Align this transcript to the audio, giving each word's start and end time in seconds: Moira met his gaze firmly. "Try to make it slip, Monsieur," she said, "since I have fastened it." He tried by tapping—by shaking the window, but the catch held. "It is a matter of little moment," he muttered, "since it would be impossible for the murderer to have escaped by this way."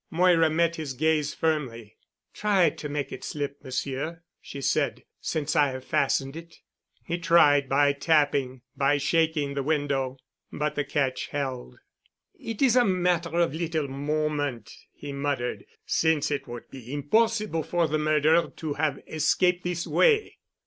Moira 0.09 0.49
met 0.49 0.77
his 0.77 0.93
gaze 0.93 1.35
firmly. 1.35 1.95
"Try 2.33 2.71
to 2.71 2.89
make 2.89 3.11
it 3.11 3.23
slip, 3.23 3.63
Monsieur," 3.63 4.23
she 4.41 4.59
said, 4.59 5.03
"since 5.19 5.55
I 5.55 5.67
have 5.67 5.83
fastened 5.85 6.35
it." 6.35 6.55
He 7.03 7.19
tried 7.19 7.69
by 7.69 7.93
tapping—by 7.93 8.97
shaking 8.97 9.53
the 9.53 9.61
window, 9.61 10.17
but 10.51 10.73
the 10.73 10.83
catch 10.83 11.27
held. 11.27 11.75
"It 12.33 12.63
is 12.63 12.75
a 12.75 12.83
matter 12.83 13.35
of 13.37 13.53
little 13.53 13.87
moment," 13.87 14.71
he 14.91 15.13
muttered, 15.13 15.65
"since 15.85 16.31
it 16.31 16.47
would 16.47 16.67
be 16.71 16.91
impossible 16.91 17.61
for 17.61 17.87
the 17.87 17.99
murderer 17.99 18.49
to 18.55 18.73
have 18.73 18.99
escaped 19.07 19.63
by 19.63 19.69
this 19.69 19.85
way." 19.85 20.39